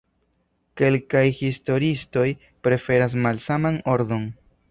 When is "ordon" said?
3.97-4.27